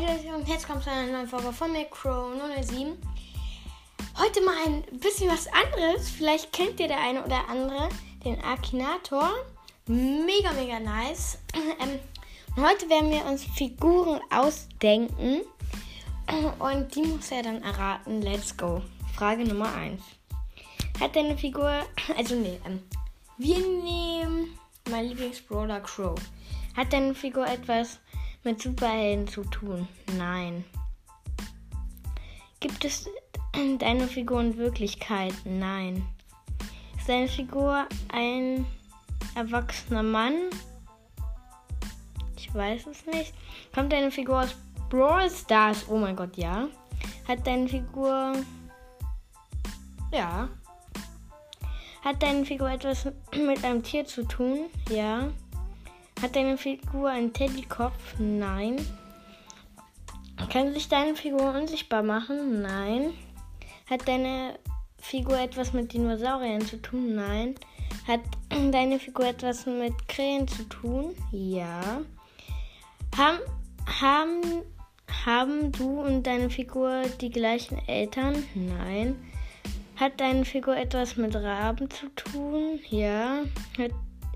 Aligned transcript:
Leute 0.00 0.34
und 0.34 0.48
jetzt 0.48 0.66
kommt 0.66 0.82
zu 0.82 0.90
einer 0.90 1.12
neuen 1.12 1.28
Folge 1.28 1.52
von 1.52 1.72
mir, 1.72 1.84
Crow 1.84 2.32
007. 2.62 2.96
Heute 4.18 4.40
mal 4.40 4.54
ein 4.64 4.82
bisschen 4.98 5.28
was 5.30 5.46
anderes. 5.48 6.08
Vielleicht 6.08 6.52
kennt 6.54 6.80
ihr 6.80 6.88
der 6.88 7.00
eine 7.00 7.22
oder 7.22 7.46
andere 7.50 7.90
den 8.24 8.42
Akinator. 8.42 9.30
Mega, 9.86 10.52
mega 10.52 10.80
nice. 10.80 11.38
Ähm, 11.80 11.98
und 12.56 12.66
heute 12.66 12.88
werden 12.88 13.10
wir 13.10 13.26
uns 13.26 13.44
Figuren 13.44 14.20
ausdenken. 14.30 15.42
Und 16.58 16.94
die 16.94 17.02
muss 17.02 17.30
er 17.30 17.42
dann 17.42 17.62
erraten. 17.62 18.22
Let's 18.22 18.56
go. 18.56 18.82
Frage 19.14 19.44
Nummer 19.44 19.72
1. 19.74 20.00
Hat 20.98 21.14
deine 21.14 21.36
Figur. 21.36 21.84
Also, 22.16 22.34
nee. 22.36 22.58
Ähm, 22.64 22.82
wir 23.36 23.58
nehmen 23.58 24.58
mein 24.90 25.06
Lieblingsbrawler 25.06 25.80
Crow. 25.80 26.18
Hat 26.74 26.92
deine 26.92 27.14
Figur 27.14 27.46
etwas 27.46 27.98
mit 28.44 28.62
Superhelden 28.62 29.28
zu 29.28 29.42
tun? 29.44 29.88
Nein. 30.16 30.64
Gibt 32.60 32.84
es 32.84 33.08
deine 33.78 34.06
Figur 34.06 34.40
in 34.40 34.56
Wirklichkeit? 34.56 35.34
Nein. 35.44 36.04
Ist 36.98 37.08
deine 37.08 37.28
Figur 37.28 37.86
ein 38.12 38.66
erwachsener 39.34 40.02
Mann? 40.02 40.34
Ich 42.36 42.54
weiß 42.54 42.86
es 42.86 43.06
nicht. 43.06 43.32
Kommt 43.74 43.92
deine 43.92 44.10
Figur 44.10 44.40
aus 44.40 44.56
Brawl 44.88 45.30
Stars? 45.30 45.86
Oh 45.88 45.96
mein 45.96 46.16
Gott, 46.16 46.36
ja. 46.36 46.68
Hat 47.26 47.46
deine 47.46 47.68
Figur. 47.68 48.32
Ja. 50.12 50.48
Hat 52.02 52.22
deine 52.22 52.44
Figur 52.44 52.70
etwas 52.70 53.06
mit 53.34 53.64
einem 53.64 53.82
Tier 53.82 54.04
zu 54.04 54.24
tun? 54.24 54.66
Ja. 54.88 55.28
Hat 56.22 56.36
deine 56.36 56.58
Figur 56.58 57.08
einen 57.08 57.32
Teddykopf? 57.32 58.18
Nein. 58.18 58.76
Kann 60.50 60.74
sich 60.74 60.88
deine 60.88 61.14
Figur 61.14 61.54
unsichtbar 61.54 62.02
machen? 62.02 62.60
Nein. 62.60 63.14
Hat 63.88 64.06
deine 64.06 64.58
Figur 64.98 65.38
etwas 65.38 65.72
mit 65.72 65.92
Dinosauriern 65.94 66.60
zu 66.60 66.76
tun? 66.76 67.14
Nein. 67.14 67.54
Hat 68.06 68.20
deine 68.50 68.98
Figur 68.98 69.26
etwas 69.26 69.64
mit 69.64 70.08
Krähen 70.08 70.46
zu 70.46 70.64
tun? 70.64 71.14
Ja. 71.32 72.02
Haben, 73.16 73.38
haben, 74.00 74.42
haben 75.24 75.72
du 75.72 76.02
und 76.02 76.24
deine 76.24 76.50
Figur 76.50 77.02
die 77.20 77.30
gleichen 77.30 77.78
Eltern? 77.88 78.44
Nein. 78.54 79.16
Hat 79.96 80.20
deine 80.20 80.44
Figur 80.44 80.76
etwas 80.76 81.16
mit 81.16 81.34
Raben 81.34 81.90
zu 81.90 82.08
tun? 82.14 82.78
Ja. 82.90 83.42
Hat 83.78 83.92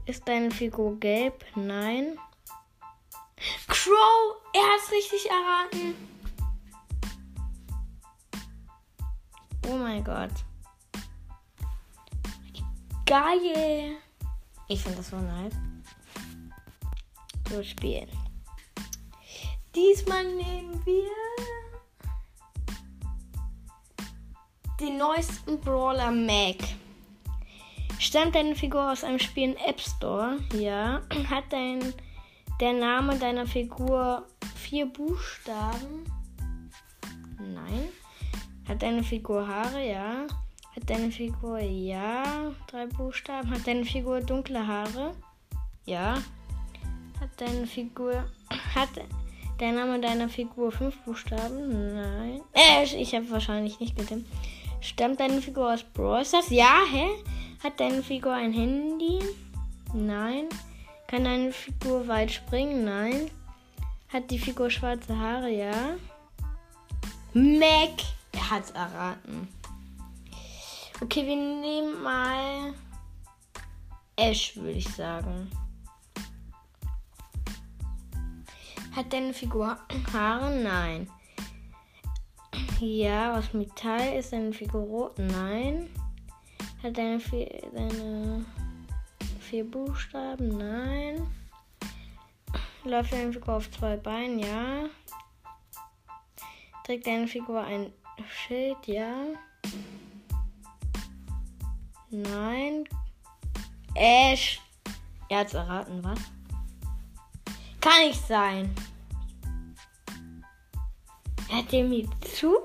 ist 0.06 0.26
deine 0.28 0.50
Figur 0.50 0.98
gelb? 0.98 1.44
Nein. 1.54 2.18
Crow, 3.66 4.36
er 4.52 4.62
hat 4.62 4.80
es 4.84 4.92
richtig 4.92 5.30
erraten. 5.30 5.94
Oh 9.66 9.76
mein 9.76 10.04
Gott. 10.04 10.30
Geil. 13.06 13.96
Ich 14.68 14.82
finde 14.82 14.98
das 14.98 15.10
so 15.10 15.16
nice. 15.16 15.54
So 17.50 17.62
spielen. 17.62 18.08
Diesmal 19.74 20.24
nehmen 20.24 20.84
wir 20.86 21.10
den 24.80 24.98
neuesten 24.98 25.60
Brawler 25.60 26.10
Mac. 26.10 26.56
Stammt 28.04 28.34
deine 28.34 28.54
Figur 28.54 28.92
aus 28.92 29.02
einem 29.02 29.18
Spiel 29.18 29.44
im 29.44 29.56
App 29.56 29.80
Store? 29.80 30.36
Ja. 30.52 31.00
Hat 31.30 31.44
dein, 31.48 31.94
der 32.60 32.74
Name 32.74 33.16
deiner 33.16 33.46
Figur 33.46 34.26
vier 34.56 34.84
Buchstaben? 34.84 36.04
Nein. 37.38 37.88
Hat 38.68 38.82
deine 38.82 39.02
Figur 39.02 39.48
Haare? 39.48 39.88
Ja. 39.88 40.26
Hat 40.76 40.90
deine 40.90 41.10
Figur 41.10 41.60
ja 41.60 42.52
drei 42.66 42.84
Buchstaben? 42.88 43.50
Hat 43.50 43.66
deine 43.66 43.86
Figur 43.86 44.20
dunkle 44.20 44.66
Haare? 44.66 45.14
Ja. 45.86 46.16
Hat 47.18 47.30
deine 47.38 47.66
Figur 47.66 48.26
hat 48.74 48.90
der 49.58 49.72
Name 49.72 49.98
deiner 49.98 50.28
Figur 50.28 50.72
fünf 50.72 50.94
Buchstaben? 51.06 51.94
Nein. 51.94 52.42
Äh, 52.52 52.84
ich 52.84 53.14
habe 53.14 53.30
wahrscheinlich 53.30 53.80
nicht 53.80 53.96
getippt. 53.96 54.26
Stammt 54.82 55.20
deine 55.20 55.40
Figur 55.40 55.72
aus 55.72 55.82
Brawl 55.82 56.22
Stars? 56.22 56.50
Ja, 56.50 56.82
hä? 56.92 57.08
Hat 57.64 57.80
deine 57.80 58.02
Figur 58.02 58.34
ein 58.34 58.52
Handy? 58.52 59.20
Nein. 59.94 60.50
Kann 61.06 61.24
deine 61.24 61.50
Figur 61.50 62.06
weit 62.06 62.30
springen? 62.30 62.84
Nein. 62.84 63.30
Hat 64.12 64.30
die 64.30 64.38
Figur 64.38 64.68
schwarze 64.68 65.18
Haare? 65.18 65.48
Ja. 65.48 65.96
Mac! 67.32 68.02
Er 68.32 68.50
hat's 68.50 68.70
erraten. 68.72 69.48
Okay, 71.00 71.26
wir 71.26 71.36
nehmen 71.36 72.02
mal 72.02 72.74
Ash, 74.16 74.54
würde 74.56 74.78
ich 74.78 74.88
sagen. 74.90 75.50
Hat 78.94 79.10
deine 79.10 79.32
Figur 79.32 79.78
Haare? 80.12 80.54
Nein. 80.54 81.10
Ja, 82.78 83.38
aus 83.38 83.54
Metall 83.54 84.18
ist 84.18 84.34
deine 84.34 84.52
Figur 84.52 84.82
rot? 84.82 85.18
Nein. 85.18 85.88
Hat 86.84 86.98
deine 86.98 87.18
vier, 87.18 87.62
deine 87.72 88.44
vier 89.40 89.64
Buchstaben? 89.64 90.58
Nein. 90.58 91.26
Läuft 92.84 93.10
deine 93.10 93.32
Figur 93.32 93.54
auf 93.54 93.70
zwei 93.70 93.96
Beinen? 93.96 94.38
Ja. 94.38 94.84
Trägt 96.84 97.06
deine 97.06 97.26
Figur 97.26 97.62
ein 97.62 97.90
Schild? 98.28 98.76
Ja. 98.86 99.14
Nein. 102.10 102.84
Ash. 103.94 104.60
Er 105.30 105.38
hat's 105.38 105.54
erraten, 105.54 106.04
was? 106.04 106.18
Kann 107.80 108.08
nicht 108.08 108.26
sein. 108.26 108.74
Hört 111.48 111.72
ihr 111.72 111.84
mir 111.84 112.06
zu? 112.20 112.56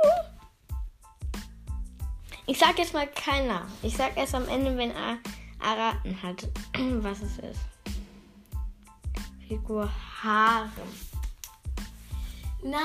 Ich 2.50 2.58
sag 2.58 2.80
jetzt 2.80 2.96
mal 2.96 3.08
Namen. 3.46 3.72
Ich 3.84 3.96
sag 3.96 4.18
erst 4.18 4.34
am 4.34 4.48
Ende, 4.48 4.76
wenn 4.76 4.90
er 4.90 5.20
erraten 5.64 6.20
hat, 6.24 6.48
was 7.04 7.22
es 7.22 7.38
ist. 7.38 7.60
Figur 9.48 9.88
Haare. 10.24 10.72
Na 12.64 12.80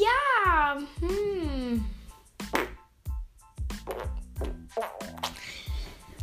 ja. 0.00 0.78
Hm. 1.00 1.84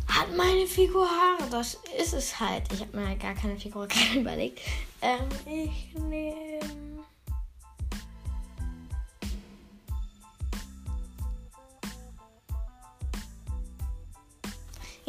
Hat 0.08 0.36
meine 0.36 0.66
Figur 0.66 1.06
Haare? 1.06 1.48
Das 1.52 1.78
ist 1.96 2.14
es 2.14 2.40
halt. 2.40 2.64
Ich 2.72 2.80
habe 2.80 2.96
mir 2.96 3.14
gar 3.14 3.34
keine 3.34 3.56
Figur 3.56 3.86
überlegt. 4.16 4.58
Ähm, 5.02 5.28
ich 5.46 5.94
nehme. 5.94 6.47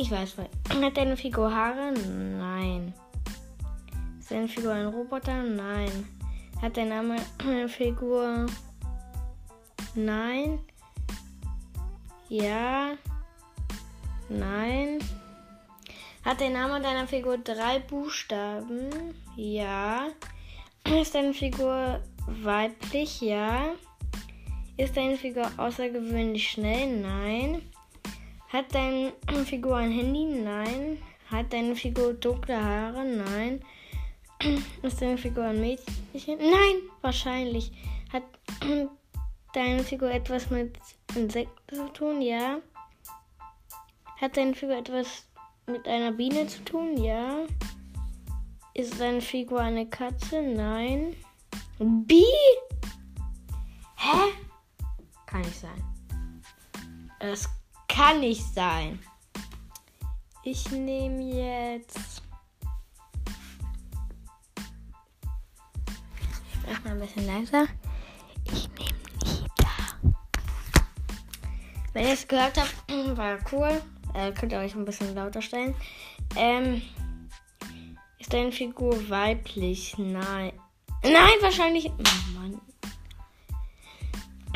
Ich 0.02 0.10
weiß, 0.12 0.36
hat 0.82 0.96
deine 0.96 1.18
Figur 1.18 1.54
Haare? 1.54 1.92
Nein. 1.92 2.94
Ist 4.18 4.32
deine 4.32 4.48
Figur 4.48 4.72
ein 4.72 4.88
Roboter? 4.88 5.44
Nein. 5.44 6.08
Hat 6.62 6.78
dein 6.78 6.88
Name 6.88 7.18
eine 7.44 7.68
Figur? 7.68 8.46
Nein. 9.96 10.60
Ja. 12.30 12.92
Nein. 14.30 15.00
Hat 16.24 16.40
der 16.40 16.52
Name 16.52 16.80
deiner 16.80 17.06
Figur 17.06 17.38
drei 17.38 17.80
Buchstaben? 17.80 19.14
Ja. 19.36 20.08
Ist 20.86 21.14
deine 21.14 21.34
Figur 21.34 22.02
weiblich? 22.26 23.20
Ja. 23.20 23.72
Ist 24.78 24.96
deine 24.96 25.18
Figur 25.18 25.52
außergewöhnlich 25.58 26.52
schnell? 26.52 27.02
Nein. 27.02 27.69
Hat 28.52 28.74
deine 28.74 29.14
Figur 29.46 29.78
ein 29.78 29.92
Handy? 29.92 30.26
Nein. 30.26 30.98
Hat 31.30 31.54
deine 31.54 31.76
Figur 31.76 32.14
dunkle 32.14 32.60
Haare? 32.60 33.06
Nein. 33.06 33.64
Ist 34.82 35.00
deine 35.00 35.20
Figur 35.20 35.44
ein 35.44 35.62
Mädchen? 35.62 35.86
Nein, 36.26 36.82
wahrscheinlich. 37.02 37.72
Hat 38.12 38.24
deine 39.54 39.84
Figur 39.84 40.10
etwas 40.10 40.50
mit 40.50 40.80
Insekten 41.16 41.76
zu 41.76 41.94
tun? 41.94 42.22
Ja. 42.24 42.58
Hat 44.20 44.36
deine 44.36 44.56
Figur 44.56 44.78
etwas 44.78 45.28
mit 45.68 45.88
einer 45.88 46.12
Biene 46.12 46.48
zu 46.48 46.66
tun? 46.66 46.98
Ja. 46.98 47.46
Ist 48.74 49.00
deine 49.00 49.22
Figur 49.22 49.62
eine 49.62 49.88
Katze? 49.88 50.42
Nein. 50.42 51.16
Bi? 51.78 52.26
Hä? 53.96 54.34
Kann 55.28 55.42
nicht 55.42 55.60
sein. 55.60 55.84
Es 57.20 57.48
kann 58.00 58.22
nicht 58.22 58.54
sein. 58.56 58.98
Ich 60.44 60.72
nehme 60.72 61.22
jetzt. 61.22 62.24
Ich 66.48 66.60
spreche 66.60 66.82
mal 66.86 66.92
ein 66.92 67.00
bisschen 67.00 67.28
leiser. 67.28 67.68
Ich 68.46 68.70
nehme 68.70 69.00
Nita. 69.26 70.14
Wenn 71.92 72.06
ihr 72.06 72.14
es 72.14 72.26
gehört 72.26 72.58
habt, 72.58 72.74
war 73.18 73.38
cool. 73.52 73.82
Äh, 74.14 74.32
könnt 74.32 74.54
ihr 74.54 74.60
euch 74.60 74.76
ein 74.76 74.86
bisschen 74.86 75.14
lauter 75.14 75.42
stellen. 75.42 75.76
Ähm, 76.38 76.82
ist 78.18 78.32
deine 78.32 78.54
Figur 78.54 79.10
weiblich? 79.10 79.98
Nein. 79.98 80.54
Nein, 81.04 81.38
wahrscheinlich. 81.42 81.92
Oh 81.92 82.40
Mann. 82.40 82.62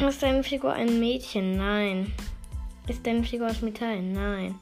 Ist 0.07 0.23
deine 0.23 0.45
Figur 0.45 0.71
ein 0.71 0.97
Mädchen? 1.01 1.57
Nein. 1.57 2.13
Ist 2.87 3.05
deine 3.07 3.23
Figur 3.23 3.47
aus 3.47 3.61
Metall? 3.61 4.01
Nein. 4.01 4.55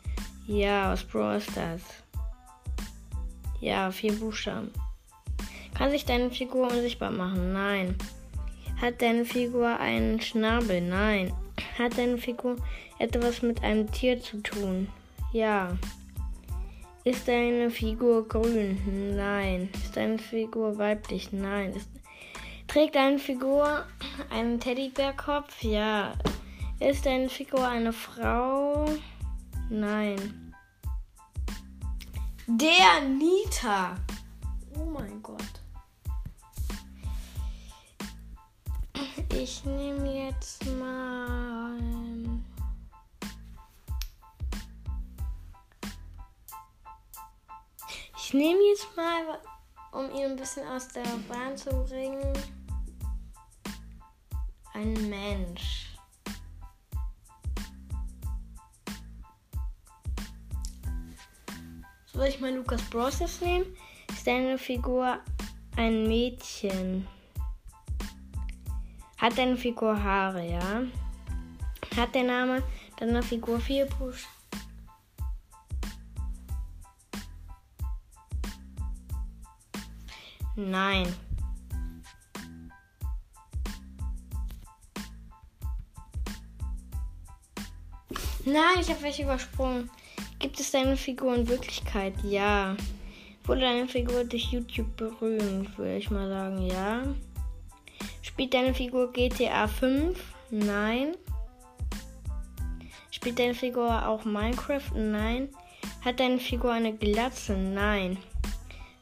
Ja, 0.45 0.93
aus 0.93 1.03
Brawl 1.03 1.41
Stars. 1.41 1.81
Ja, 3.59 3.91
vier 3.91 4.13
Buchstaben. 4.13 4.71
Kann 5.75 5.91
sich 5.91 6.05
deine 6.05 6.29
Figur 6.29 6.69
unsichtbar 6.69 7.09
machen? 7.09 7.53
Nein. 7.53 7.95
Hat 8.79 9.01
deine 9.01 9.25
Figur 9.25 9.79
einen 9.79 10.21
Schnabel? 10.21 10.81
Nein. 10.81 11.33
Hat 11.77 11.97
deine 11.97 12.17
Figur 12.17 12.57
etwas 12.99 13.41
mit 13.41 13.63
einem 13.63 13.91
Tier 13.91 14.21
zu 14.21 14.41
tun? 14.41 14.87
Ja. 15.33 15.77
Ist 17.03 17.27
deine 17.27 17.71
Figur 17.71 18.27
grün? 18.27 19.15
Nein. 19.15 19.69
Ist 19.73 19.97
deine 19.97 20.19
Figur 20.19 20.77
weiblich? 20.77 21.31
Nein. 21.31 21.73
Ist, 21.73 21.89
trägt 22.67 22.93
deine 22.93 23.17
Figur 23.17 23.85
einen 24.29 24.59
Teddybärkopf? 24.59 25.63
Ja. 25.63 26.13
Ist 26.81 27.05
deine 27.05 27.29
Figur 27.29 27.67
eine 27.67 27.93
Frau? 27.93 28.89
Nein. 29.69 30.51
Der 32.47 33.01
Nita. 33.07 33.95
Oh 34.75 34.85
mein 34.85 35.21
Gott. 35.21 35.61
Ich 39.31 39.63
nehme 39.63 40.25
jetzt 40.25 40.65
mal. 40.65 41.77
Ich 48.17 48.33
nehme 48.33 48.59
jetzt 48.71 48.87
mal, 48.97 49.39
um 49.91 50.09
ihn 50.15 50.31
ein 50.31 50.35
bisschen 50.35 50.67
aus 50.67 50.87
der 50.87 51.03
Bahn 51.29 51.55
zu 51.55 51.69
bringen, 51.83 52.33
ein 54.73 54.93
Mensch. 55.09 55.90
Soll 62.21 62.29
ich 62.29 62.39
mal 62.39 62.53
Lukas 62.53 62.83
Bros. 62.83 63.19
nehmen? 63.41 63.65
Ist 64.07 64.27
deine 64.27 64.59
Figur 64.59 65.17
ein 65.75 66.07
Mädchen? 66.07 67.07
Hat 69.17 69.35
deine 69.39 69.57
Figur 69.57 70.03
Haare, 70.03 70.47
ja? 70.47 70.83
Hat 71.97 72.13
der 72.13 72.21
Name 72.21 72.61
deiner 72.97 73.23
Figur 73.23 73.59
vier 73.59 73.87
Buchstaben? 73.87 74.35
Nein. 80.55 81.11
Nein, 88.45 88.79
ich 88.79 88.91
habe 88.91 89.01
welche 89.01 89.23
übersprungen. 89.23 89.89
Gibt 90.41 90.59
es 90.59 90.71
deine 90.71 90.97
Figur 90.97 91.35
in 91.35 91.47
Wirklichkeit? 91.47 92.15
Ja. 92.23 92.75
Wurde 93.45 93.61
deine 93.61 93.87
Figur 93.87 94.23
durch 94.23 94.45
YouTube 94.45 94.97
berühmt? 94.97 95.77
Würde 95.77 95.97
ich 95.97 96.09
mal 96.09 96.27
sagen, 96.27 96.65
ja. 96.65 97.03
Spielt 98.23 98.51
deine 98.55 98.73
Figur 98.73 99.13
GTA 99.13 99.67
5? 99.67 100.19
Nein. 100.49 101.15
Spielt 103.11 103.37
deine 103.37 103.53
Figur 103.53 104.07
auch 104.07 104.25
Minecraft? 104.25 104.95
Nein. 104.95 105.49
Hat 106.03 106.19
deine 106.19 106.39
Figur 106.39 106.71
eine 106.71 106.95
Glatze? 106.97 107.53
Nein. 107.53 108.17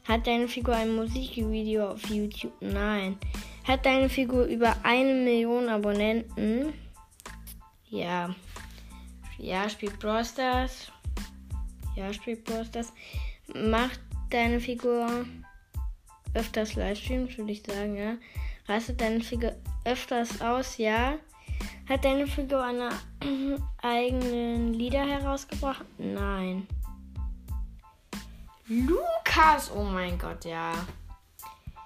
Hat 0.06 0.26
deine 0.26 0.46
Figur 0.46 0.74
ein 0.76 0.94
Musikvideo 0.94 1.92
auf 1.92 2.06
YouTube? 2.10 2.52
Nein. 2.60 3.16
Hat 3.64 3.86
deine 3.86 4.10
Figur 4.10 4.44
über 4.44 4.76
eine 4.82 5.14
Million 5.14 5.70
Abonnenten? 5.70 6.74
Ja. 7.88 8.34
Ja, 9.38 9.70
spielt 9.70 9.98
Brawl 9.98 10.22
Stars. 10.22 10.92
Ja, 11.96 12.12
spielt 12.12 12.44
Brawl 12.44 12.64
Stars. 12.64 12.92
Macht 13.54 14.00
deine 14.30 14.60
Figur 14.60 15.26
öfters 16.34 16.74
Livestreams, 16.74 17.36
würde 17.36 17.52
ich 17.52 17.62
sagen, 17.62 17.96
ja. 17.96 18.14
Rastet 18.66 19.00
deine 19.00 19.20
Figur 19.20 19.52
öfters 19.84 20.40
aus, 20.40 20.78
ja. 20.78 21.14
Hat 21.88 22.04
deine 22.04 22.26
Figur 22.26 22.62
eine 22.62 22.90
eigenen 23.82 24.74
Lieder 24.74 25.04
herausgebracht? 25.04 25.84
Nein. 25.98 26.66
Lukas, 28.68 29.70
oh 29.74 29.82
mein 29.82 30.16
Gott, 30.16 30.44
ja. 30.44 30.72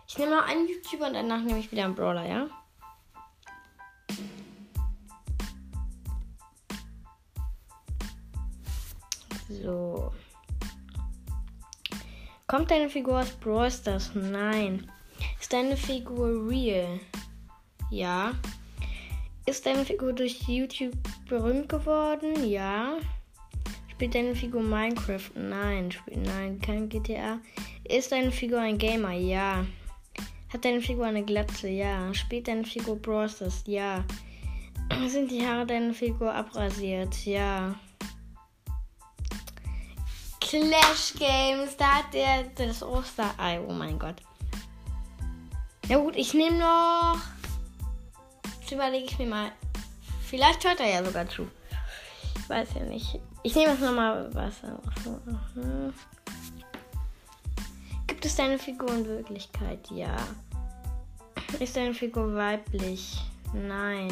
Ich 0.06 0.19
nehme 0.19 0.37
noch 0.37 0.47
einen 0.47 0.69
YouTuber 0.69 1.06
und 1.06 1.15
danach 1.15 1.41
nehme 1.41 1.59
ich 1.59 1.73
wieder 1.73 1.85
einen 1.85 1.95
Brawler, 1.95 2.27
ja? 2.29 2.47
So. 9.64 10.12
Kommt 12.46 12.70
deine 12.70 12.90
Figur 12.90 13.20
aus 13.20 13.31
Brawl 13.31 13.70
Stars? 13.70 14.11
Nein. 14.14 14.90
Ist 15.40 15.52
deine 15.55 15.75
Figur 15.76 16.46
real? 16.46 17.00
Ja. 17.90 18.32
Ist 19.46 19.64
deine 19.64 19.87
Figur 19.87 20.12
durch 20.12 20.43
YouTube 20.46 20.93
berühmt 21.26 21.70
geworden? 21.70 22.46
Ja. 22.46 22.99
Spielt 23.90 24.14
deine 24.14 24.34
Figur 24.34 24.62
Minecraft? 24.62 25.31
Nein. 25.34 25.90
Spielt, 25.90 26.26
nein, 26.26 26.60
kein 26.60 26.90
GTA. 26.90 27.40
Ist 27.84 28.12
deine 28.12 28.32
Figur 28.32 28.60
ein 28.60 28.76
Gamer? 28.76 29.12
Ja. 29.12 29.64
Hat 30.52 30.64
deine 30.64 30.82
Figur 30.82 31.06
eine 31.06 31.25
Glatze? 31.25 31.69
Ja. 31.69 32.12
Spielt 32.12 32.49
deine 32.49 32.64
Figur 32.64 32.96
Brawl 32.96 33.31
Ja. 33.64 34.05
Sind 35.08 35.31
die 35.31 35.46
Haare 35.46 35.64
deiner 35.64 35.94
Figur 35.94 36.34
abrasiert? 36.34 37.25
Ja. 37.25 37.75
Clash 40.55 41.15
Games, 41.19 41.77
da 41.77 41.96
hat 41.96 42.15
der 42.15 42.44
das 42.55 42.81
Osterei. 42.81 43.61
Oh 43.67 43.73
mein 43.73 43.99
Gott. 43.99 44.23
Ja 45.89 45.99
gut, 45.99 46.15
ich 46.15 46.32
nehme 46.32 46.58
noch. 46.58 47.19
Jetzt 48.61 48.70
überlege 48.70 49.05
ich 49.05 49.19
mir 49.19 49.27
mal. 49.27 49.53
Vielleicht 50.25 50.65
hört 50.65 50.79
er 50.79 50.91
ja 50.91 51.05
sogar 51.05 51.29
zu. 51.29 51.49
Ich 52.37 52.49
weiß 52.49 52.69
ja 52.77 52.84
nicht. 52.84 53.19
Ich 53.43 53.56
nehme 53.56 53.73
jetzt 53.73 53.82
nochmal 53.82 54.32
Wasser. 54.32 54.81
Gibt 58.06 58.25
es 58.25 58.37
deine 58.37 58.58
Figur 58.58 58.91
in 58.91 59.06
Wirklichkeit? 59.06 59.91
Ja. 59.91 60.15
Ist 61.58 61.77
deine 61.77 61.94
Figur 61.94 62.32
weiblich? 62.37 63.20
Nein. 63.53 64.08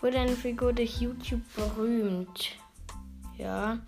Wurde 0.00 0.18
deine 0.18 0.36
Figur 0.36 0.72
durch 0.72 1.00
YouTube 1.00 1.42
berühmt? 1.56 2.52
Ja. 3.38 3.78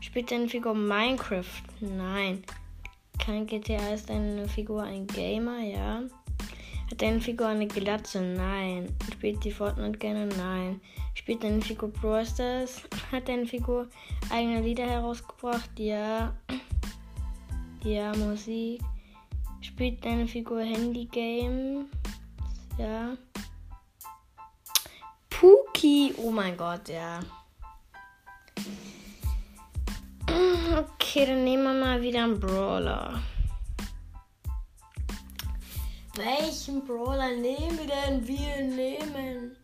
Spielt 0.00 0.30
deine 0.30 0.48
Figur 0.48 0.74
Minecraft? 0.74 1.62
Nein. 1.80 2.42
Kein 3.18 3.46
GTA 3.46 3.94
ist 3.94 4.08
deine 4.08 4.48
Figur 4.48 4.82
ein 4.82 5.06
Gamer? 5.06 5.60
Ja. 5.60 6.02
Hat 6.90 7.02
deine 7.02 7.20
Figur 7.20 7.48
eine 7.48 7.66
Glatze? 7.66 8.20
Nein. 8.20 8.96
Spielt 9.12 9.44
die 9.44 9.52
Fortnite 9.52 9.98
gerne? 9.98 10.26
Nein. 10.26 10.80
Spielt 11.14 11.44
deine 11.44 11.60
Figur 11.60 11.90
Brawl 11.90 12.24
Stars? 12.24 12.82
Hat 13.12 13.28
deine 13.28 13.46
Figur 13.46 13.88
eigene 14.30 14.60
Lieder 14.60 14.86
herausgebracht? 14.86 15.70
Ja. 15.78 16.34
Ja, 17.84 18.14
Musik. 18.16 18.80
Spielt 19.60 20.04
deine 20.04 20.26
Figur 20.26 20.62
Handy 20.62 21.04
Games? 21.04 21.86
Ja. 22.78 23.16
Pookie! 25.28 26.14
Oh 26.18 26.30
mein 26.30 26.56
Gott, 26.56 26.88
ja. 26.88 27.20
Okay, 30.30 31.26
dann 31.26 31.42
nehmen 31.44 31.64
wir 31.64 31.74
mal 31.74 32.00
wieder 32.00 32.22
einen 32.22 32.38
Brawler. 32.38 33.20
Welchen 36.14 36.86
Brawler 36.86 37.34
nehmen 37.36 37.78
wir 37.78 37.86
denn? 37.86 38.26
Wir 38.28 38.62
nehmen. 38.62 39.56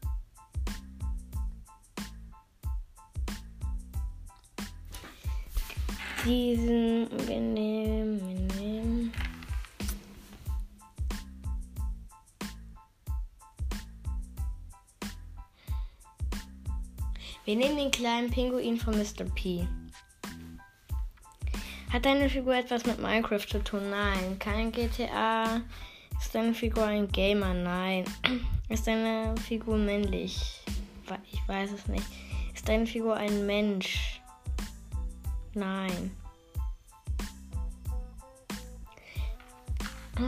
Diesen. 6.25 7.09
Wir 7.29 7.41
nehmen. 7.41 8.21
Wir 8.21 8.61
nehmen. 8.61 9.13
Wir 17.45 17.55
nehmen 17.55 17.77
den 17.77 17.91
kleinen 17.93 18.31
Pinguin 18.31 18.77
von 18.77 18.99
Mr. 18.99 19.25
P. 19.37 19.69
Hat 21.97 22.05
deine 22.05 22.29
Figur 22.29 22.55
etwas 22.55 22.85
mit 22.85 23.01
Minecraft 23.01 23.47
zu 23.49 23.65
tun? 23.65 23.89
Nein. 23.89 24.39
Kein 24.39 24.71
GTA. 24.71 25.63
Ist 26.21 26.35
deine 26.35 26.53
Figur 26.53 26.85
ein 26.85 27.09
Gamer? 27.09 27.55
Nein. 27.55 28.05
Ist 28.69 28.87
deine 28.87 29.35
Figur 29.39 29.79
männlich? 29.79 30.61
Ich 31.33 31.49
weiß 31.49 31.73
es 31.73 31.87
nicht. 31.87 32.05
Ist 32.55 32.69
deine 32.69 32.85
Figur 32.85 33.17
ein 33.17 33.47
Mensch? 33.47 34.21
Nein. 35.55 36.15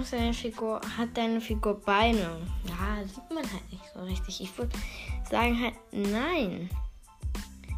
Ist 0.01 0.15
deine 0.15 0.33
Figur, 0.33 0.81
hat 0.97 1.11
deine 1.13 1.39
Figur 1.39 1.79
Beine? 1.83 2.41
Ja, 2.65 3.05
sieht 3.07 3.29
man 3.29 3.45
halt 3.45 3.71
nicht 3.71 3.85
so 3.93 4.01
richtig. 4.05 4.41
Ich 4.41 4.57
würde 4.57 4.73
sagen 5.31 5.61
halt 5.61 5.75
nein. 5.93 6.71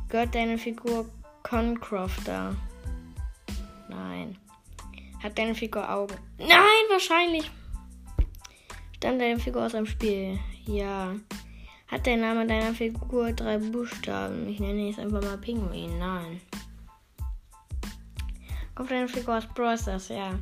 Gehört 0.09 0.33
deine 0.33 0.59
Figur 0.59 1.07
Concrofter? 1.43 2.55
Nein. 3.91 4.39
Hat 5.23 5.37
deine 5.37 5.55
Figur 5.55 5.89
Augen? 5.89 6.17
Nein, 6.39 6.85
wahrscheinlich. 6.89 7.51
Stammt 8.97 9.21
deine 9.21 9.39
Figur 9.39 9.67
aus 9.67 9.75
einem 9.75 9.87
Spiel? 9.87 10.39
Ja. 10.67 11.15
Hat 11.89 12.07
der 12.07 12.17
Name 12.17 12.47
deiner 12.47 12.73
Figur 12.73 13.33
drei 13.33 13.59
Buchstaben? 13.59 14.49
Ich 14.49 14.61
nenne 14.61 14.87
jetzt 14.87 14.99
einfach 14.99 15.23
mal 15.23 15.37
Pinguin. 15.37 15.99
Nein. 15.99 16.41
Kommt 18.75 18.91
deine 18.91 19.09
Figur 19.09 19.39
aus 19.39 19.47
Brawl 19.47 19.77
Ja. 20.09 20.39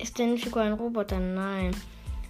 Ist 0.00 0.18
deine 0.18 0.36
Figur 0.36 0.62
ein 0.62 0.72
Roboter? 0.72 1.18
Nein. 1.18 1.70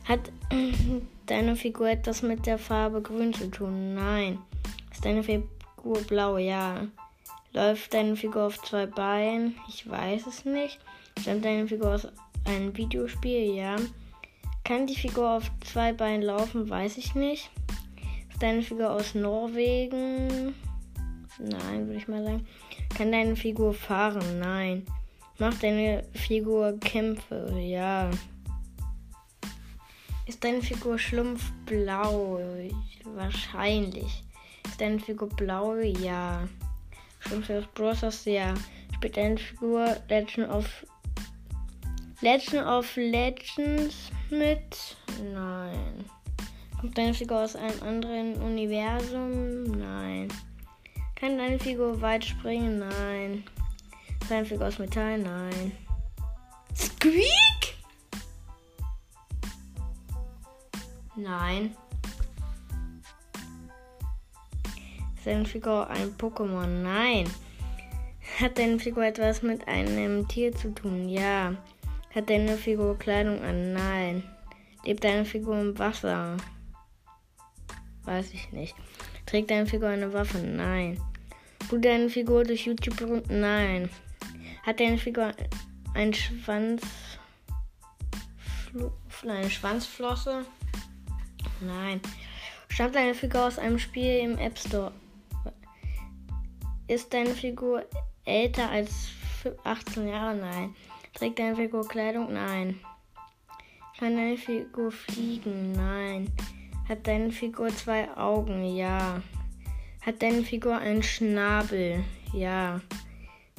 Hat 0.05 0.31
deine 1.27 1.57
Figur 1.57 1.89
etwas 1.89 2.23
mit 2.23 2.47
der 2.47 2.59
Farbe 2.59 3.03
grün 3.03 3.33
zu 3.33 3.51
tun? 3.51 3.95
Nein. 3.95 4.39
Ist 4.93 5.05
deine 5.05 5.23
Figur 5.23 6.01
blau? 6.07 6.37
Ja. 6.37 6.87
Läuft 7.53 7.95
deine 7.95 8.15
Figur 8.15 8.43
auf 8.43 8.63
zwei 8.63 8.87
Beinen? 8.87 9.55
Ich 9.69 9.89
weiß 9.89 10.27
es 10.27 10.45
nicht. 10.45 10.79
Stammt 11.21 11.45
deine 11.45 11.67
Figur 11.67 11.95
aus 11.95 12.07
einem 12.45 12.77
Videospiel? 12.77 13.55
Ja. 13.55 13.77
Kann 14.65 14.87
die 14.87 14.97
Figur 14.97 15.31
auf 15.31 15.51
zwei 15.65 15.93
Beinen 15.93 16.23
laufen? 16.23 16.69
Weiß 16.69 16.99
ich 16.99 17.15
nicht. 17.15 17.51
Ist 18.31 18.43
deine 18.43 18.63
Figur 18.63 18.91
aus 18.91 19.15
Norwegen? 19.15 20.55
Nein, 21.39 21.87
würde 21.87 21.99
ich 21.99 22.09
mal 22.09 22.23
sagen. 22.23 22.47
Kann 22.97 23.13
deine 23.13 23.35
Figur 23.35 23.73
fahren? 23.73 24.41
Nein. 24.41 24.85
Macht 25.39 25.63
deine 25.63 26.05
Figur 26.13 26.79
Kämpfe? 26.81 27.55
Ja. 27.59 28.11
Ist 30.27 30.45
deine 30.45 30.61
Figur 30.61 30.99
schlumpfblau? 30.99 32.41
Wahrscheinlich. 33.15 34.23
Ist 34.67 34.81
deine 34.81 34.99
Figur 34.99 35.29
blau? 35.31 35.75
Ja. 35.77 36.47
Schlumpf 37.21 37.51
aus 37.51 37.65
Bros. 37.75 38.25
Ja. 38.25 38.55
Spielt 38.95 39.17
deine 39.17 39.39
Figur 39.39 39.97
Legend 40.09 40.49
of 40.51 40.67
Legend 42.21 42.67
of 42.67 42.97
Legends 42.97 44.11
mit? 44.31 44.97
Nein. 45.33 46.05
Kommt 46.81 46.99
deine 46.99 47.15
Figur 47.15 47.45
aus 47.45 47.57
einem 47.57 47.83
anderen 47.83 48.35
Universum? 48.43 49.63
Nein. 49.63 50.29
Kann 51.15 51.39
deine 51.39 51.59
Figur 51.59 52.01
weit 52.01 52.25
springen? 52.25 52.79
Nein. 52.79 53.45
Ist 54.21 54.31
deine 54.31 54.45
Figur 54.45 54.67
aus 54.67 54.79
Metall? 54.79 55.19
Nein. 55.19 55.73
Squeak? 56.75 57.77
Nein. 61.17 61.75
Deine 65.29 65.45
Figur 65.45 65.89
ein 65.91 66.17
Pokémon? 66.17 66.67
Nein. 66.83 67.29
Hat 68.41 68.59
deine 68.59 68.79
Figur 68.79 69.05
etwas 69.05 69.43
mit 69.43 69.67
einem 69.69 70.27
Tier 70.27 70.55
zu 70.55 70.75
tun? 70.75 71.09
Ja. 71.09 71.55
Hat 72.15 72.31
deine 72.31 72.57
Figur 72.57 72.99
Kleidung 72.99 73.43
an? 73.43 73.73
Nein. 73.73 74.23
Lebt 74.85 75.05
deine 75.05 75.25
Figur 75.25 75.61
im 75.61 75.79
Wasser? 75.79 76.37
Weiß 78.05 78.33
ich 78.33 78.51
nicht. 78.53 78.75
Trägt 79.27 79.51
deine 79.51 79.67
Figur 79.67 79.89
eine 79.89 80.13
Waffe? 80.13 80.39
Nein. 80.39 81.01
Wurde 81.69 81.89
deine 81.89 82.09
Figur 82.09 82.45
durch 82.45 82.65
YouTube 82.67 82.97
berühmt? 82.97 83.31
Nein. 83.31 83.91
Hat 84.65 84.81
deine 84.81 84.97
Figur 84.97 85.33
einen 85.95 86.15
Schwanz. 86.15 86.83
Eine 89.27 89.51
Schwanzflosse? 89.51 90.47
Nein. 91.61 92.01
Stammt 92.69 92.95
deine 92.95 93.15
Figur 93.15 93.47
aus 93.47 93.59
einem 93.59 93.79
Spiel 93.79 94.21
im 94.21 94.39
App 94.39 94.59
Store? 94.59 94.93
Ist 96.89 97.13
deine 97.13 97.35
Figur 97.35 97.85
älter 98.25 98.71
als 98.71 99.11
18 99.63 100.09
Jahre? 100.09 100.35
Nein. 100.37 100.75
Trägt 101.13 101.39
deine 101.39 101.55
Figur 101.55 101.87
Kleidung? 101.87 102.33
Nein. 102.33 102.81
Kann 103.99 104.17
deine 104.17 104.39
Figur 104.39 104.91
fliegen? 104.91 105.73
Nein. 105.73 106.33
Hat 106.89 107.07
deine 107.07 107.31
Figur 107.31 107.69
zwei 107.69 108.09
Augen? 108.17 108.65
Ja. 108.75 109.21
Hat 110.01 110.23
deine 110.23 110.43
Figur 110.43 110.79
einen 110.79 111.03
Schnabel? 111.03 112.03
Ja. 112.33 112.81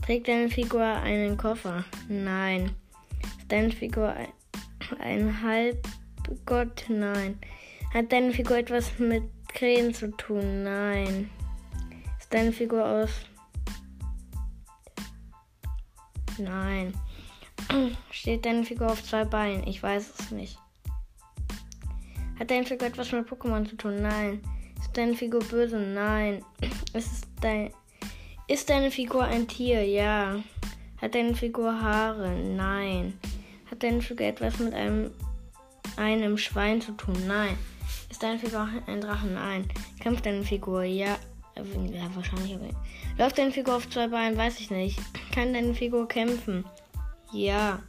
Trägt 0.04 0.28
deine 0.28 0.50
Figur 0.50 0.82
einen 0.84 1.38
Koffer? 1.38 1.86
Nein. 2.08 2.72
Ist 3.38 3.52
deine 3.52 3.70
Figur 3.70 4.12
ein 5.00 5.44
Halbgott? 5.44 6.86
Nein. 6.88 7.38
Hat 7.94 8.12
deine 8.12 8.32
Figur 8.32 8.58
etwas 8.58 8.98
mit 8.98 9.24
Krähen 9.54 9.94
zu 9.94 10.10
tun? 10.18 10.64
Nein. 10.64 11.30
Deine 12.30 12.52
Figur 12.52 12.86
aus. 12.86 13.10
Nein. 16.38 16.94
Steht 18.12 18.46
deine 18.46 18.64
Figur 18.64 18.92
auf 18.92 19.04
zwei 19.04 19.26
Beinen? 19.26 19.66
Ich 19.68 19.82
weiß 19.82 20.14
es 20.20 20.32
nicht. 20.32 20.58
Hat 22.38 22.52
deine 22.52 22.66
Figur 22.66 22.88
etwas 22.88 23.12
mit 23.12 23.28
Pokémon 23.28 23.68
zu 23.68 23.76
tun? 23.76 24.02
Nein. 24.02 24.42
Ist 24.80 24.96
deine 24.96 25.16
Figur 25.16 25.42
böse? 25.42 25.78
Nein. 25.78 26.46
Ist, 26.94 27.28
dein, 27.42 27.74
ist 28.48 28.70
deine 28.70 28.92
Figur 28.92 29.24
ein 29.24 29.48
Tier? 29.48 29.84
Ja. 29.84 30.36
Hat 31.02 31.16
deine 31.16 31.34
Figur 31.34 31.82
Haare? 31.82 32.30
Nein. 32.30 33.20
Hat 33.72 33.82
deine 33.82 34.02
Figur 34.02 34.28
etwas 34.28 34.60
mit 34.60 34.74
einem, 34.74 35.12
einem 35.98 36.38
Schwein 36.38 36.80
zu 36.80 36.92
tun? 36.92 37.16
Nein. 37.28 37.58
Ist 38.10 38.22
deine 38.22 38.38
Figur 38.38 38.70
ein 38.88 39.02
Drachen? 39.02 39.34
Nein. 39.34 39.68
Kämpft 40.00 40.26
deine 40.26 40.44
Figur? 40.44 40.84
Ja. 40.84 41.18
Ja, 41.94 42.10
wahrscheinlich. 42.16 42.74
Läuft 43.18 43.38
deine 43.38 43.52
Figur 43.52 43.76
auf 43.76 43.90
zwei 43.90 44.08
Beinen? 44.08 44.38
Weiß 44.38 44.60
ich 44.60 44.72
nicht. 44.72 45.00
Kann 45.34 45.54
deine 45.54 45.74
Figur 45.74 46.08
kämpfen? 46.08 46.66
Ja. 47.32 47.80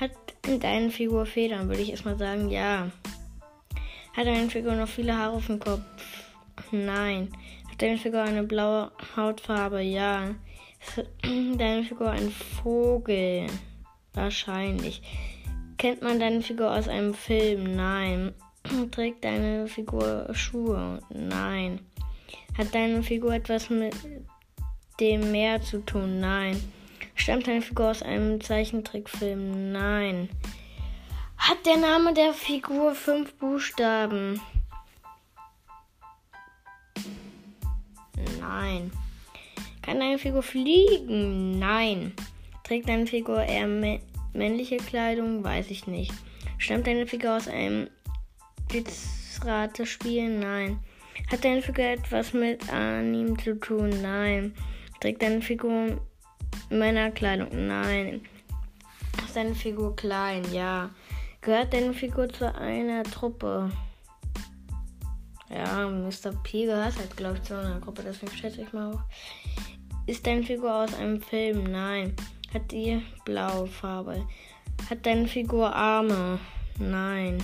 Hat 0.00 0.10
deine 0.60 0.90
Figur 0.90 1.26
Federn? 1.26 1.68
Würde 1.68 1.82
ich 1.82 1.90
erstmal 1.90 2.18
sagen, 2.18 2.50
ja. 2.50 2.90
Hat 4.16 4.26
deine 4.26 4.50
Figur 4.50 4.74
noch 4.74 4.88
viele 4.88 5.16
Haare 5.16 5.34
auf 5.34 5.46
dem 5.46 5.58
Kopf? 5.58 5.82
Nein. 6.70 7.28
Hat 7.70 7.82
deine 7.82 7.98
Figur 7.98 8.22
eine 8.22 8.42
blaue 8.42 8.90
Hautfarbe? 9.16 9.80
Ja. 9.80 10.34
Ist 10.80 11.06
deine 11.22 11.84
Figur 11.84 12.10
ein 12.10 12.30
Vogel? 12.30 13.46
Wahrscheinlich. 14.12 15.02
Kennt 15.78 16.02
man 16.02 16.20
deine 16.20 16.42
Figur 16.42 16.70
aus 16.72 16.88
einem 16.88 17.14
Film? 17.14 17.76
Nein. 17.76 18.32
Trägt 18.90 19.24
deine 19.24 19.66
Figur 19.66 20.28
Schuhe? 20.32 21.00
Nein. 21.10 21.80
Hat 22.56 22.72
deine 22.72 23.02
Figur 23.02 23.34
etwas 23.34 23.68
mit 23.68 23.96
dem 25.00 25.32
Meer 25.32 25.60
zu 25.60 25.84
tun? 25.84 26.20
Nein. 26.20 26.62
Stammt 27.16 27.46
deine 27.48 27.62
Figur 27.62 27.90
aus 27.90 28.02
einem 28.02 28.40
Zeichentrickfilm? 28.40 29.72
Nein. 29.72 30.28
Hat 31.36 31.66
der 31.66 31.76
Name 31.76 32.14
der 32.14 32.32
Figur 32.32 32.94
fünf 32.94 33.34
Buchstaben? 33.34 34.40
Nein. 38.40 38.92
Kann 39.82 39.98
deine 39.98 40.18
Figur 40.18 40.42
fliegen? 40.42 41.58
Nein. 41.58 42.12
Trägt 42.62 42.88
deine 42.88 43.06
Figur 43.06 43.42
eher 43.42 43.66
männliche 44.32 44.76
Kleidung? 44.76 45.42
Weiß 45.42 45.70
ich 45.70 45.86
nicht. 45.86 46.12
Stammt 46.58 46.86
deine 46.86 47.06
Figur 47.06 47.36
aus 47.36 47.48
einem 47.48 47.90
Blitzratespiel? 48.68 50.38
Nein. 50.38 50.78
Hat 51.30 51.44
deine 51.44 51.62
Figur 51.62 51.84
etwas 51.84 52.32
mit 52.32 52.72
Anime 52.72 53.36
zu 53.36 53.58
tun? 53.58 53.90
Nein. 54.02 54.54
Trägt 55.00 55.22
deine 55.22 55.40
Figur 55.40 56.00
Männerkleidung? 56.70 57.48
Nein. 57.66 58.22
Ist 59.24 59.36
deine 59.36 59.54
Figur 59.54 59.96
klein? 59.96 60.42
Ja. 60.52 60.90
Gehört 61.40 61.72
deine 61.72 61.92
Figur 61.92 62.28
zu 62.28 62.54
einer 62.54 63.02
Truppe? 63.02 63.70
Ja, 65.50 65.88
Mr. 65.88 66.32
P 66.42 66.66
gehört 66.66 66.96
halt, 66.96 67.16
glaube 67.16 67.36
ich, 67.36 67.42
zu 67.42 67.58
einer 67.58 67.78
Gruppe, 67.80 68.02
deswegen 68.02 68.32
schätze 68.32 68.62
ich 68.62 68.72
mal 68.72 68.92
auf. 68.92 69.00
Ist 70.06 70.26
deine 70.26 70.42
Figur 70.42 70.74
aus 70.74 70.94
einem 70.94 71.20
Film? 71.20 71.64
Nein. 71.64 72.14
Hat 72.52 72.70
die 72.70 73.02
blaue 73.24 73.66
Farbe? 73.66 74.26
Hat 74.88 75.04
deine 75.06 75.26
Figur 75.26 75.74
Arme? 75.74 76.38
Nein. 76.78 77.38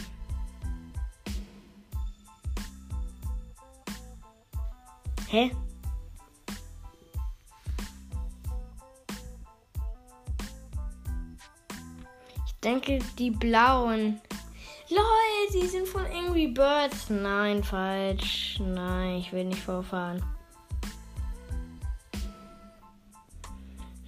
Hä? 5.31 5.53
Ich 12.47 12.55
denke, 12.65 12.99
die 13.17 13.31
blauen. 13.31 14.21
Lol, 14.89 15.51
sie 15.51 15.69
sind 15.69 15.87
von 15.87 16.05
Angry 16.05 16.49
Birds. 16.49 17.11
Nein, 17.11 17.63
falsch. 17.63 18.59
Nein, 18.59 19.19
ich 19.19 19.33
will 19.33 19.45
nicht 19.45 19.63
vorfahren. 19.63 20.21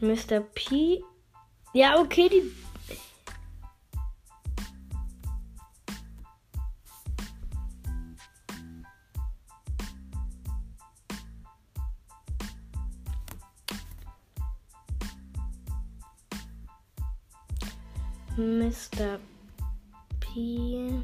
Mr. 0.01 0.41
P. 0.41 1.05
Ja, 1.73 2.01
okay, 2.01 2.29
die 2.29 2.51
Mr. 18.39 19.19
P. 20.21 21.03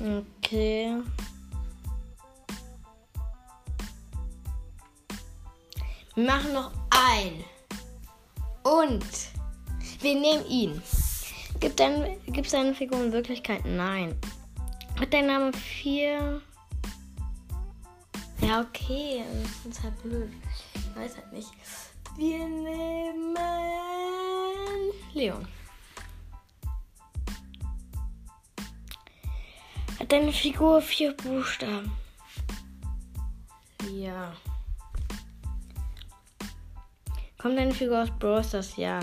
Okay. 0.00 0.96
Wir 6.14 6.24
machen 6.24 6.52
noch 6.54 6.72
ein. 6.90 7.44
Und 8.62 9.04
wir 10.00 10.14
nehmen 10.14 10.46
ihn. 10.46 10.82
Gibt 11.60 11.78
es 11.80 12.50
deine 12.52 12.74
Figur 12.74 13.04
in 13.04 13.12
Wirklichkeit? 13.12 13.64
Nein. 13.66 14.18
Hat 14.98 15.12
dein 15.12 15.26
Name 15.26 15.52
vier? 15.52 16.40
Ja, 18.40 18.62
okay. 18.62 19.22
Das 19.64 19.76
ist 19.76 19.82
halt 19.82 20.02
blöd. 20.02 20.30
Ich 20.74 20.96
weiß 20.96 21.16
halt 21.16 21.32
nicht. 21.32 21.50
Wir 22.16 22.48
nehmen 22.48 23.36
Leon. 25.12 25.46
Hat 30.00 30.10
deine 30.10 30.32
Figur 30.32 30.80
vier 30.80 31.12
Buchstaben? 31.12 31.92
Ja. 33.92 34.32
Kommt 37.36 37.58
deine 37.58 37.74
Figur 37.74 38.02
aus 38.02 38.10
Brawl 38.18 38.42
Stars? 38.42 38.76
Ja. 38.78 39.00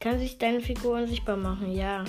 Kann 0.00 0.18
sich 0.18 0.36
deine 0.36 0.60
Figur 0.60 0.98
unsichtbar 0.98 1.38
machen? 1.38 1.72
Ja. 1.72 2.04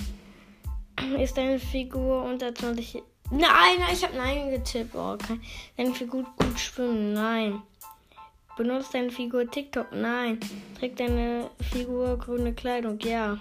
Ist 1.18 1.38
deine 1.38 1.58
Figur 1.58 2.24
unter 2.24 2.54
20... 2.54 3.02
Nein, 3.30 3.78
ich 3.90 4.04
habe 4.04 4.16
Nein 4.16 4.50
getippt. 4.50 4.94
Oh, 4.94 5.14
okay. 5.14 5.40
Deine 5.78 5.94
Figur 5.94 6.24
gut 6.36 6.60
schwimmen? 6.60 7.14
Nein. 7.14 7.62
Benutzt 8.58 8.92
deine 8.92 9.10
Figur 9.10 9.50
TikTok? 9.50 9.92
Nein. 9.92 10.40
Trägt 10.78 11.00
deine 11.00 11.50
Figur 11.72 12.18
grüne 12.18 12.52
Kleidung? 12.52 12.98
Ja. 13.00 13.38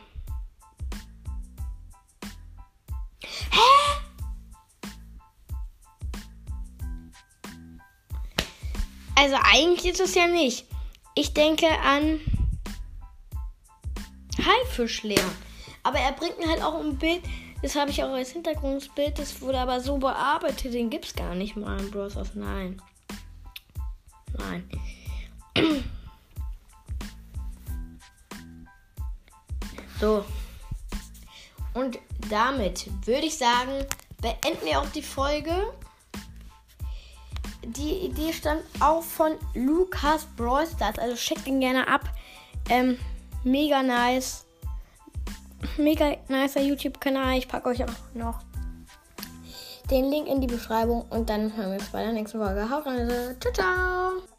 Also 9.25 9.37
eigentlich 9.41 9.91
ist 9.91 9.99
es 9.99 10.13
ja 10.13 10.27
nicht. 10.27 10.67
Ich 11.15 11.33
denke 11.33 11.65
an 11.83 12.19
Haifischleon. 14.37 15.31
Aber 15.81 15.97
er 15.97 16.11
bringt 16.11 16.37
mir 16.37 16.47
halt 16.47 16.61
auch 16.61 16.79
ein 16.79 16.95
Bild. 16.99 17.23
Das 17.63 17.75
habe 17.75 17.89
ich 17.89 18.03
auch 18.03 18.13
als 18.13 18.33
Hintergrundbild. 18.33 19.17
Das 19.17 19.41
wurde 19.41 19.57
aber 19.57 19.81
so 19.81 19.97
bearbeitet. 19.97 20.75
Den 20.75 20.91
gibt 20.91 21.05
es 21.05 21.15
gar 21.15 21.33
nicht 21.33 21.55
mal 21.55 21.79
im 21.79 21.89
Browser. 21.89 22.23
Nein. 22.35 22.79
Nein. 24.37 24.69
So. 29.99 30.25
Und 31.73 31.97
damit 32.29 32.89
würde 33.07 33.25
ich 33.25 33.37
sagen, 33.37 33.85
beenden 34.21 34.65
wir 34.65 34.81
auch 34.81 34.89
die 34.89 35.01
Folge 35.01 35.73
die 37.77 38.05
Idee 38.05 38.33
stammt 38.33 38.63
auch 38.79 39.03
von 39.03 39.33
Lukas 39.53 40.25
Brawl 40.37 40.65
Stars. 40.67 40.99
Also 40.99 41.15
checkt 41.15 41.47
ihn 41.47 41.59
gerne 41.59 41.87
ab. 41.87 42.01
Ähm, 42.69 42.97
mega 43.43 43.83
nice. 43.83 44.45
Mega 45.77 46.15
nicer 46.27 46.61
YouTube-Kanal. 46.61 47.37
Ich 47.37 47.47
packe 47.47 47.69
euch 47.69 47.83
auch 47.83 48.13
noch 48.13 48.39
den 49.89 50.09
Link 50.09 50.27
in 50.27 50.41
die 50.41 50.47
Beschreibung 50.47 51.05
und 51.09 51.29
dann 51.29 51.55
hören 51.55 51.71
wir 51.71 51.79
uns 51.79 51.89
bei 51.89 52.03
der 52.03 52.11
nächsten 52.11 52.39
Folge. 52.39 52.69
Haut 52.69 52.85
rein. 52.85 53.09
Ciao, 53.39 53.53
ciao. 53.53 54.34